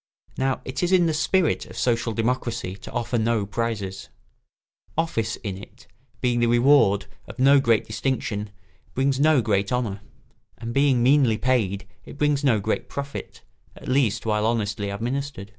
[0.36, 4.10] ]Now it is in the spirit of social democracy to offer no prizes.
[4.98, 5.86] Office in it,
[6.20, 8.50] being the reward of no great distinction,
[8.92, 10.02] brings no great honour,
[10.58, 13.40] and being meanly paid it brings no great profit,
[13.74, 15.54] at least while honestly administered.